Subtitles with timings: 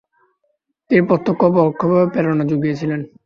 [0.89, 2.91] তিনি প্রত্যক্ষ ও পরোক্ষভাবে প্রেরণা যুগিয়েছেন।